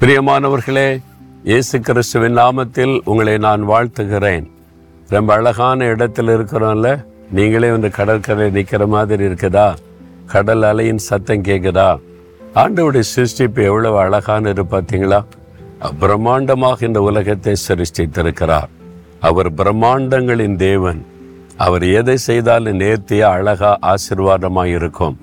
பிரியமானவர்களே 0.00 1.02
இயேசு 1.44 1.80
கிறிஸ்துவின் 1.80 2.36
நாமத்தில் 2.36 3.00
உங்களை 3.04 3.38
நான் 3.38 3.62
வாழ்த்துகிறேன். 3.68 4.44
ரொம்ப 5.08 5.34
அழகான 5.34 5.84
இடத்துல 5.84 6.34
இருக்கிறோம்ல 6.36 7.04
நீங்களே 7.30 7.70
வந்து 7.70 7.90
கடற்கரை 7.90 8.50
நிற்கிற 8.50 8.86
மாதிரி 8.86 9.24
இருக்குதா? 9.24 9.74
கடல் 10.26 10.62
அலையின் 10.62 11.02
சத்தம் 11.08 11.42
கேட்குதா 11.42 11.88
ஆண்டவுடைய 12.54 13.02
சிருஷ்டிப்பு 13.14 13.62
எவ்வளவு 13.70 13.98
அழகான 13.98 14.48
இரு 14.48 14.66
பார்த்தீங்களா 14.70 15.20
பிரம்மாண்டமாக 16.00 16.82
இந்த 16.82 17.02
உலகத்தை 17.02 17.54
சிருஷ்டித்திருக்கிறார். 17.68 18.70
அவர் 19.20 19.52
பிரம்மாண்டங்களின் 19.52 20.56
தேவன். 20.56 21.06
அவர் 21.56 21.84
எதை 22.00 22.16
செய்தாலும் 22.16 22.80
நேர்த்தியா 22.80 23.30
அழகா 23.38 23.78
ஆசிர்வாதமாக 23.92 24.74
இருக்கும். 24.80 25.18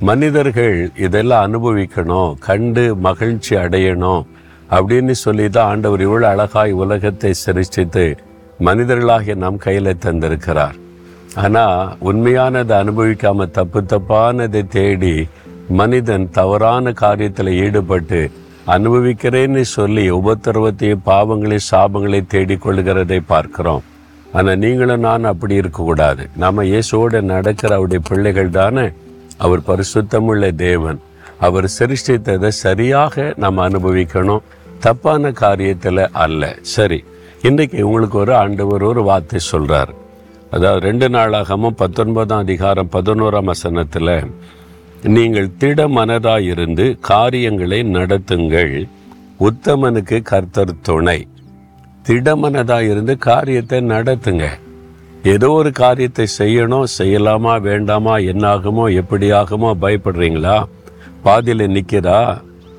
மனிதர்கள் 0.00 0.90
இதெல்லாம் 0.96 1.44
அனுபவிக்கணும் 1.46 2.32
கண்டு 2.46 2.96
மகிழ்ச்சி 2.96 3.54
அடையணும் 3.56 4.22
அப்படின்னு 4.70 5.14
சொல்லி 5.24 5.48
தான் 5.48 5.68
ஆண்டவர் 5.72 6.02
இவ்வளோ 6.06 6.26
அழகாய் 6.34 6.72
உலகத்தை 6.72 7.30
சிருஷ்டித்து 7.42 8.16
மனிதர்களாகிய 8.60 9.34
நம் 9.34 9.56
கையில் 9.56 10.00
தந்திருக்கிறார். 10.04 10.76
ஆனால் 11.34 11.96
உண்மையானதை 12.10 12.74
அனுபவிக்காம 12.82 13.46
தப்பு 13.58 13.80
தப்பானதை 13.92 14.62
தேடி 14.76 15.14
மனிதன் 15.80 16.30
தவறான 16.30 16.92
காரியத்தில் 17.02 17.52
ஈடுபட்டு 17.64 18.20
அனுபவிக்கிறேன்னு 18.66 19.60
சொல்லி 19.60 20.10
உபத்திரவத்தையும் 20.10 21.06
பாவங்களையும் 21.10 21.68
சாபங்களை 21.70 22.20
தேடிக்கொள்கிறதை 22.34 23.20
பார்க்கிறோம். 23.26 23.82
ஆனால் 24.32 24.58
நீங்களும் 24.58 25.06
நான் 25.08 25.24
அப்படி 25.24 25.54
இருக்கக்கூடாது. 25.54 26.22
நம்ம 26.36 26.64
இயேசுவோடு 26.64 27.20
நடக்கிற 27.22 27.74
அவருடைய 27.76 28.02
பிள்ளைகள் 28.10 28.56
தானே? 28.60 28.86
அவர் 29.36 29.60
பரிசுத்தமுள்ள 29.60 30.54
தேவன். 30.54 31.00
அவர் 31.38 31.72
சிருஷ்டித்ததை 31.78 32.48
சரியாக 32.48 33.34
நம்ம 33.36 33.68
அனுபவிக்கணும். 33.68 34.40
தப்பான 34.80 35.30
காரியத்தில் 35.30 36.08
அல்ல. 36.12 36.56
சரி 36.60 37.04
இன்றைக்கு 37.42 37.86
உங்களுக்கு 37.86 38.18
ஒரு 38.18 38.34
ஆண்டவர் 38.34 38.82
ஒரு 38.82 39.02
வார்த்தை 39.02 39.38
சொல்கிறார் 39.38 39.92
அதாவது 40.50 40.80
ரெண்டு 40.80 41.08
நாளாகமும் 41.08 41.76
பத்தொன்பதாம் 41.76 42.38
அதிகாரம் 42.38 42.88
பதினோராம் 42.92 43.44
வசனத்தில் 43.44 44.30
நீங்கள் 45.02 45.56
திட 45.56 45.88
மனதாயிருந்து 45.88 46.98
காரியங்களை 47.00 47.80
நடத்துங்கள். 47.82 48.88
உத்தமனுக்கு 49.40 50.22
கர்த்தர் 50.22 50.80
துணை. 50.80 51.28
திடமனதாக 52.08 52.80
இருந்து 52.80 53.18
காரியத்தை 53.18 53.80
நடத்துங்க. 53.80 54.48
ஏதோ 55.24 55.50
ஒரு 55.50 55.70
காரியத்தை 55.72 56.26
செய்யணும் 56.38 56.84
செய்யலாமா 56.98 57.60
வேண்டாமா 57.60 58.16
என்னாகுமோ 58.16 58.94
எப்படி 58.94 59.32
ஆகுமோ 59.32 59.70
பயப்படுறீங்களா? 59.80 60.56
பாதியில் 61.24 61.72
நிற்கிறா 61.74 62.18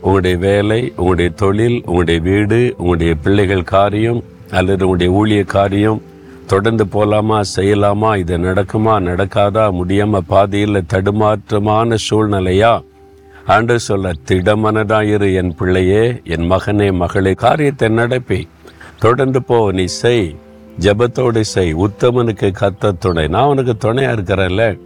உங்களுடைய 0.01 0.37
வேலை 0.37 0.93
உங்களுடைய 0.95 1.29
தொழில் 1.29 1.83
உங்களுடைய 1.85 2.19
வீடு 2.19 2.75
உங்களுடைய 2.77 3.15
பிள்ளைகள் 3.15 3.63
காரியம் 3.63 4.23
அல்லது 4.51 4.87
உங்களுடைய 4.87 5.11
ஊழிய 5.19 5.43
காரியம் 5.45 6.01
தொடர்ந்து 6.47 6.87
போகலாமா 6.87 7.41
செய்யலாமா 7.55 8.17
இது 8.17 8.37
நடக்குமா 8.37 8.95
நடக்காதா 9.09 9.71
முடியாமல் 9.71 10.27
பாதியில் 10.29 10.87
தடுமாற்றமான 10.93 11.97
சூழ்நிலையா? 12.09 12.73
ஆண்டு 13.45 13.79
சொல்ல 13.79 14.11
திடமனதாயிரு 14.27 15.33
என் 15.33 15.55
பிள்ளையே 15.55 16.21
என் 16.23 16.51
மகனே 16.51 16.93
மகளே 16.93 17.33
காரியத்தை 17.33 17.89
நடப்பி. 17.89 18.47
தொடர்ந்து 18.99 19.43
போ 19.43 19.71
நீ 19.71 19.85
செய். 19.85 20.35
ஜபத்தோடு 20.79 21.41
செய். 21.41 21.73
உத்தமனுக்கு 21.73 22.53
கத்த 22.59 22.97
துணை. 22.97 23.27
நான் 23.27 23.45
உனக்கு 23.45 23.77
துணையாக 23.77 24.21
இருக்கிறேன்ல. 24.21 24.79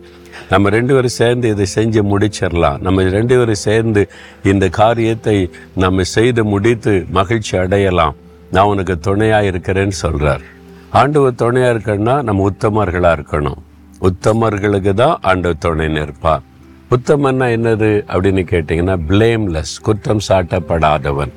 நம்ம 0.49 0.69
ரெண்டு 0.69 0.93
பேரும் 0.93 1.17
சேர்ந்து 1.19 1.49
இதை 1.49 1.65
செஞ்சு 1.75 2.03
முடிச்சிடலாம். 2.03 2.79
நம்ம 2.79 3.03
ரெண்டு 3.03 3.37
பேரும் 3.37 3.53
சேர்ந்து 3.53 4.09
இந்த 4.43 4.69
காரியத்தை 4.69 5.51
நம்ம 5.75 6.03
செய்து 6.03 6.43
முடித்து 6.43 7.05
மகிழ்ச்சி 7.09 7.57
அடையலாம். 7.57 8.15
நான் 8.51 8.65
உனக்கு 8.65 8.99
துணையாக 8.99 9.45
இருக்கிறேன்னு 9.45 9.95
சொல்கிறார் 10.03 10.41
ஆண்டவர் 10.89 11.35
துணையாக 11.35 11.77
இருக்கணும்னா 11.77 12.21
நம்ம 12.21 12.49
உத்தமர்களாக 12.49 13.21
இருக்கணும். 13.21 13.59
உத்தமர்களுக்கு 14.01 14.93
தான் 14.93 15.17
ஆண்டவர் 15.21 15.57
துணை 15.57 15.87
நிற்பார். 15.87 16.41
உத்தமன்னா 16.91 17.47
என்னது 17.57 17.89
அப்படின்னு 18.07 18.43
கேட்டிங்கன்னா 18.51 18.99
பிளேம்லெஸ் 19.07 19.75
குற்றம் 19.81 20.19
சாட்டப்படாதவன். 20.27 21.31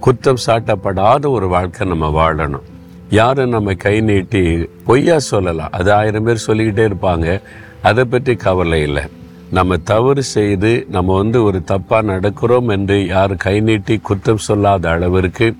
குற்றம் 0.00 0.42
சாட்டப்படாத 0.46 1.28
ஒரு 1.28 1.48
வாழ்க்கை 1.48 1.88
நம்ம 1.88 2.08
வாழணும். 2.08 2.68
யாரும் 3.10 3.48
நம்ம 3.48 3.74
கை 3.74 4.00
நீட்டி 4.00 4.68
பொய்யா 4.84 5.18
சொல்லலாம். 5.18 5.68
அது 5.70 5.92
ஆயிரம் 5.92 6.24
பேர் 6.24 6.36
சொல்லிக்கிட்டே 6.36 6.84
இருப்பாங்க. 6.86 7.40
அதை 7.82 8.04
பற்றி 8.04 8.34
கவலை 8.34 8.82
இல்லை. 8.82 9.02
நம்ம 9.50 9.76
தவறு 9.76 10.22
செய்து 10.22 10.86
நம்ம 10.88 11.16
வந்து 11.16 11.42
ஒரு 11.42 11.62
தப்பாக 11.68 12.02
நடக்கிறோம் 12.12 12.68
என்று 12.68 13.06
யார் 13.06 13.36
கை 13.36 13.60
நீட்டி 13.60 13.98
குற்றம் 13.98 14.36
சொல்லாத 14.36 14.90
அளவிற்கு 14.90 15.56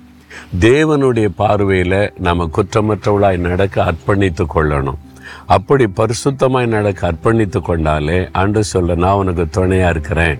தேவனுடைய 0.59 1.29
பார்வையில் 1.35 2.11
நம்ம 2.17 2.49
குற்றமற்றவளாய் 2.57 3.37
நடக்க 3.37 3.83
அர்ப்பணித்து 3.83 4.45
கொள்ளணும். 4.55 4.99
அப்படி 5.45 5.85
பரிசுத்தமாய் 5.95 6.65
நடக்க 6.65 7.11
அர்ப்பணித்து 7.11 7.61
கொண்டாலே 7.61 8.29
ஆண்டு 8.31 8.63
சொல்ல 8.63 8.95
நான் 8.95 9.13
உனக்கு 9.13 9.49
துணையாக 9.49 9.89
இருக்கிறேன். 9.89 10.39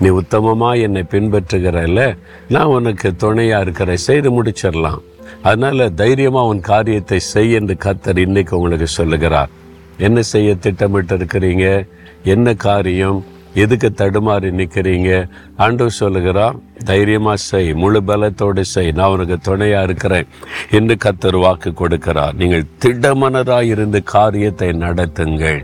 நீ 0.00 0.08
உத்தமமாக 0.08 0.80
என்னை 0.80 1.02
பின்பற்றுகிறல்ல. 1.10 2.18
நான் 2.48 2.72
உனக்கு 2.78 3.16
துணையாக 3.16 3.62
இருக்கிறேன். 3.62 3.96
செய்து 3.96 4.42
முடிச்சிடலாம். 4.42 4.98
அதனால் 5.42 5.94
தைரியமாக 5.94 6.46
உன் 6.46 6.60
காரியத்தை 6.60 7.18
செய் 7.18 7.52
என்று 7.52 7.76
கத்தர் 7.84 8.16
இன்னைக்கு 8.16 8.56
உங்களுக்கு 8.56 8.86
சொல்லுகிறார். 8.86 9.48
என்ன 9.96 10.22
செய்ய 10.22 10.54
திட்டமிட்டு 10.54 11.16
இருக்கிறீங்க? 11.16 11.86
என்ன 12.22 12.54
காரியம்? 12.54 13.24
எதுக்கு 13.54 13.88
தடுமாறி 13.90 14.48
நிற்கிறீங்க 14.60 15.10
ஆண்டவர் 15.56 15.92
சொல்லுகிறார் 15.92 16.56
தைரியமாக 16.84 17.36
செய் 17.36 17.72
முழு 17.74 18.00
பலத்தோடு 18.00 18.60
செய். 18.60 18.90
நான் 18.92 19.08
உனக்கு 19.08 19.38
துணையாக 19.38 19.84
இருக்கிறேன் 19.84 20.26
என்று 20.70 20.96
கத்தர் 21.04 21.38
வாக்கு 21.38 21.72
கொடுக்கிறார். 21.72 22.34
நீங்கள் 22.34 22.68
திடமனராக 22.78 23.64
இருந்து 23.64 24.02
காரியத்தை 24.02 24.68
நடத்துங்கள். 24.68 25.62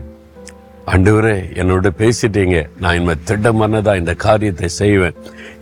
அண்டவரே 0.91 1.35
என்னோட 1.61 1.89
பேசிட்டீங்க. 1.99 2.55
நான் 2.79 2.95
இனிமே 2.95 3.13
திட்டமனதா 3.27 3.91
இந்த 3.99 4.13
காரியத்தை 4.23 4.67
செய்வேன். 4.67 5.15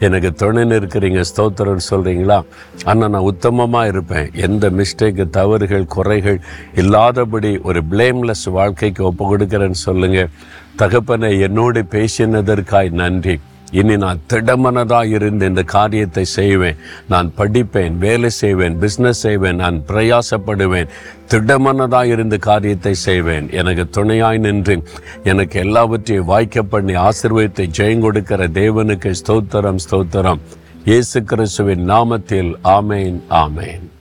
எனக்கு 0.05 0.29
துணைன்னு 0.41 0.77
இருக்கிறீங்க 0.79 1.21
ஸ்தோத்திரம்னு 1.29 1.85
சொல்கிறீங்களா 1.89 2.37
ஆனால் 2.85 3.11
நான் 3.15 3.27
உத்தமமாக 3.31 3.91
இருப்பேன். 3.91 4.31
எந்த 4.47 4.71
மிஸ்டேக்கு 4.79 5.25
தவறுகள் 5.29 5.85
குறைகள் 5.95 6.39
இல்லாதபடி 6.83 7.51
ஒரு 7.69 7.81
பிளேம்லெஸ் 7.91 8.45
வாழ்க்கைக்கு 8.57 9.03
ஒப்பு 9.03 9.25
கொடுக்குறேன்னு 9.31 9.83
சொல்லுங்கள் 9.87 10.33
தகப்பனை 10.75 11.31
என்னோடு 11.39 11.81
பேசினதற்காய் 11.95 12.91
நன்றி. 13.03 13.37
இனி 13.71 13.97
நான் 13.97 14.21
திடமனதாக 14.33 15.15
இருந்து 15.17 15.45
இந்த 15.45 15.63
காரியத்தை 15.63 16.25
செய்வேன். 16.25 16.79
நான் 17.07 17.33
படிப்பேன் 17.37 17.97
வேலை 17.97 18.29
செய்வேன் 18.29 18.75
பிஸ்னஸ் 18.81 19.23
செய்வேன் 19.25 19.55
நான் 19.55 19.83
பிரயாசப்படுவேன். 19.87 20.89
திடமனதாக 21.31 22.05
இருந்து 22.05 22.39
காரியத்தை 22.39 22.93
செய்வேன். 22.93 23.49
எனக்கு 23.49 23.85
துணையாய் 23.89 24.37
நின்று 24.37 24.83
எனக்கு 25.23 25.59
எல்லாவற்றையும் 25.59 26.25
வாய்க்க 26.25 26.63
பண்ணி 26.63 26.95
ஆசீர்வதித்தை 27.07 27.67
ஜெயம் 27.79 27.99
கொடுக்கிற 27.99 28.47
தேவனுக்கு 28.47 29.13
ஸ்தோத்திரம் 29.21 29.83
ஸ்தோத்திரம். 29.87 30.43
இயேசு 30.85 31.23
கிறிஸ்துவின் 31.23 31.89
நாமத்தில் 31.89 32.53
ஆமேன் 32.63 33.19
ஆமேன். 33.43 33.91